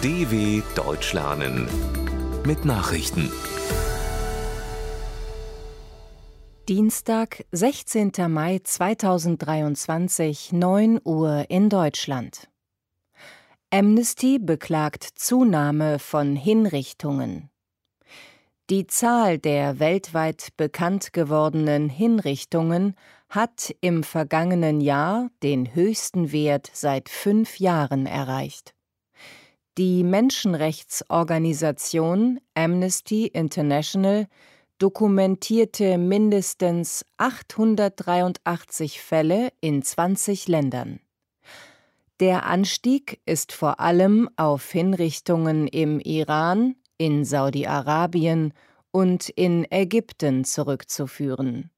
[0.00, 1.66] DW Deutsch lernen
[2.46, 3.32] mit Nachrichten.
[6.68, 8.12] Dienstag, 16.
[8.28, 12.48] Mai 2023, 9 Uhr in Deutschland.
[13.70, 17.50] Amnesty beklagt Zunahme von Hinrichtungen.
[18.70, 22.94] Die Zahl der weltweit bekannt gewordenen Hinrichtungen
[23.28, 28.77] hat im vergangenen Jahr den höchsten Wert seit fünf Jahren erreicht.
[29.78, 34.26] Die Menschenrechtsorganisation Amnesty International
[34.78, 40.98] dokumentierte mindestens 883 Fälle in 20 Ländern.
[42.18, 48.52] Der Anstieg ist vor allem auf Hinrichtungen im Iran, in Saudi-Arabien
[48.90, 51.70] und in Ägypten zurückzuführen.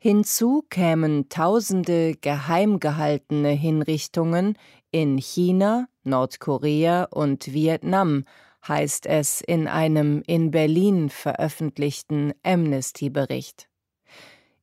[0.00, 4.56] Hinzu kämen tausende geheim gehaltene Hinrichtungen
[4.90, 8.24] in China, Nordkorea und Vietnam,
[8.66, 13.68] heißt es in einem in Berlin veröffentlichten Amnesty-Bericht.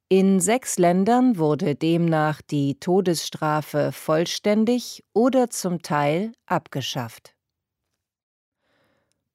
[0.07, 7.35] In sechs Ländern wurde demnach die Todesstrafe vollständig oder zum Teil abgeschafft.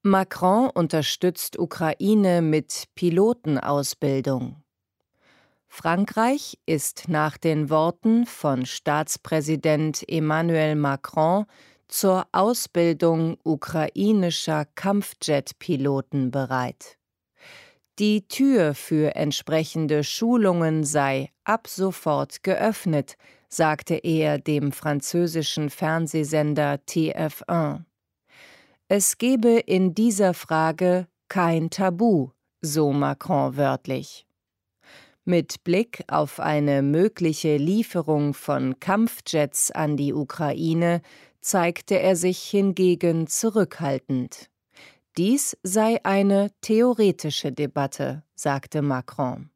[0.01, 4.60] Macron unterstützt Ukraine mit Pilotenausbildung.
[5.73, 11.45] Frankreich ist nach den Worten von Staatspräsident Emmanuel Macron
[11.87, 16.97] zur Ausbildung ukrainischer Kampfjet-Piloten bereit.
[17.99, 23.15] Die Tür für entsprechende Schulungen sei ab sofort geöffnet,
[23.47, 27.85] sagte er dem französischen Fernsehsender TF1.
[28.89, 34.27] Es gebe in dieser Frage kein Tabu, so Macron wörtlich.
[35.23, 41.03] Mit Blick auf eine mögliche Lieferung von Kampfjets an die Ukraine
[41.41, 44.49] zeigte er sich hingegen zurückhaltend.
[45.17, 49.51] Dies sei eine theoretische Debatte, sagte Macron.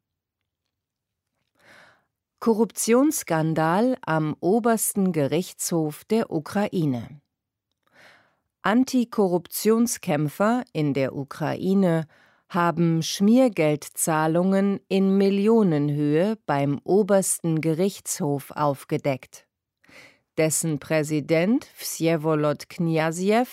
[2.38, 7.20] Korruptionsskandal am obersten Gerichtshof der Ukraine.
[8.62, 12.06] Antikorruptionskämpfer in der Ukraine
[12.48, 19.46] haben Schmiergeldzahlungen in Millionenhöhe beim obersten Gerichtshof aufgedeckt.
[20.36, 23.46] Dessen Präsident Wsjewolod Kniasjew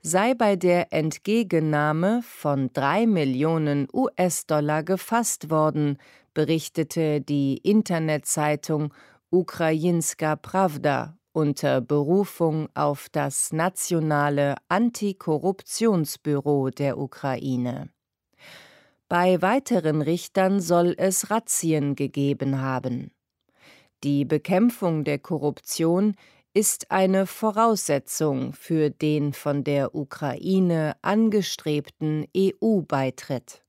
[0.00, 5.98] sei bei der Entgegennahme von drei Millionen US-Dollar gefasst worden,
[6.32, 8.94] berichtete die Internetzeitung
[9.30, 17.90] Ukrajinska Pravda unter Berufung auf das Nationale Antikorruptionsbüro der Ukraine.
[19.10, 23.10] Bei weiteren Richtern soll es Razzien gegeben haben.
[24.04, 26.14] Die Bekämpfung der Korruption
[26.54, 33.64] ist eine Voraussetzung für den von der Ukraine angestrebten EU-Beitritt.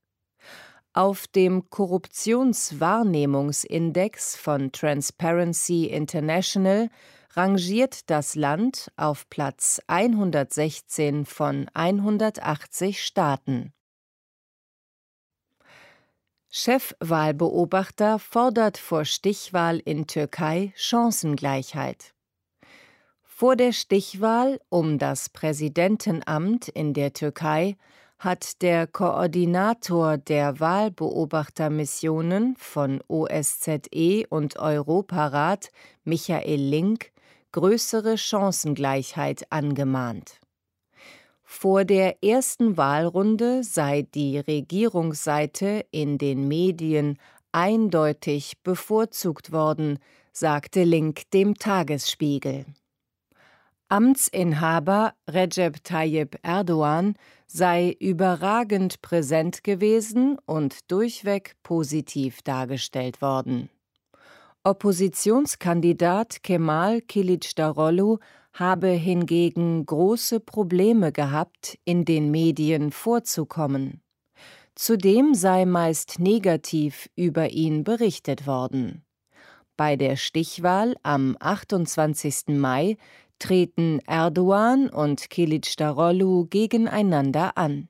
[0.92, 6.88] Auf dem Korruptionswahrnehmungsindex von Transparency International
[7.32, 13.72] rangiert das Land auf Platz 116 von 180 Staaten.
[16.54, 22.12] Chefwahlbeobachter fordert vor Stichwahl in Türkei Chancengleichheit.
[23.22, 27.78] Vor der Stichwahl um das Präsidentenamt in der Türkei
[28.18, 35.70] hat der Koordinator der Wahlbeobachtermissionen von OSZE und Europarat,
[36.04, 37.12] Michael Link,
[37.52, 40.41] größere Chancengleichheit angemahnt.
[41.54, 47.18] Vor der ersten Wahlrunde sei die Regierungsseite in den Medien
[47.52, 49.98] eindeutig bevorzugt worden,
[50.32, 52.64] sagte Link dem Tagesspiegel.
[53.88, 57.14] Amtsinhaber Recep Tayyip Erdogan
[57.46, 63.68] sei überragend präsent gewesen und durchweg positiv dargestellt worden.
[64.64, 68.18] Oppositionskandidat Kemal Kilicdaroglu
[68.52, 74.02] habe hingegen große Probleme gehabt, in den Medien vorzukommen.
[74.74, 79.04] Zudem sei meist negativ über ihn berichtet worden.
[79.76, 82.48] Bei der Stichwahl am 28.
[82.48, 82.96] Mai
[83.38, 87.88] treten Erdogan und Kilicdaroglu gegeneinander an.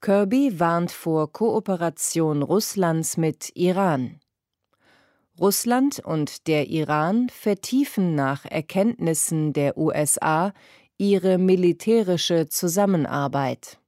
[0.00, 4.20] Kirby warnt vor Kooperation Russlands mit Iran.
[5.38, 10.52] Russland und der Iran vertiefen nach Erkenntnissen der USA
[10.98, 13.78] ihre militärische Zusammenarbeit.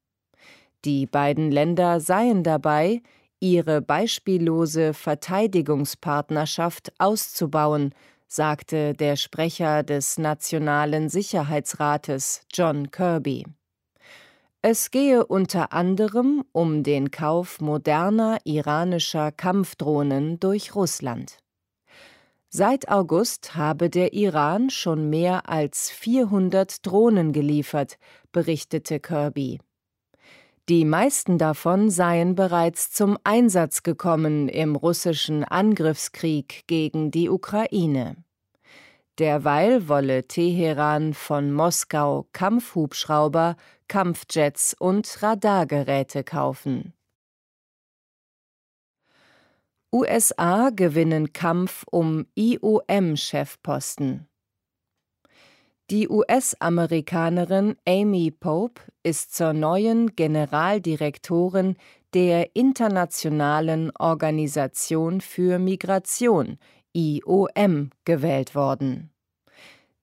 [0.85, 3.01] Die beiden Länder seien dabei,
[3.41, 7.95] ihre beispiellose Verteidigungspartnerschaft auszubauen,
[8.27, 13.47] sagte der Sprecher des Nationalen Sicherheitsrates John Kirby.
[14.61, 21.39] Es gehe unter anderem um den Kauf moderner iranischer Kampfdrohnen durch Russland.
[22.49, 27.99] Seit August habe der Iran schon mehr als 400 Drohnen geliefert,
[28.33, 29.61] berichtete Kirby.
[30.69, 38.17] Die meisten davon seien bereits zum Einsatz gekommen im russischen Angriffskrieg gegen die Ukraine.
[39.19, 43.57] Derweil wolle Teheran von Moskau Kampfhubschrauber,
[43.89, 46.93] Kampfjets und Radargeräte kaufen.
[49.91, 54.29] USA gewinnen Kampf um IOM-Chefposten.
[55.91, 61.77] Die US-Amerikanerin Amy Pope ist zur neuen Generaldirektorin
[62.13, 66.59] der Internationalen Organisation für Migration
[66.93, 69.11] IOM gewählt worden.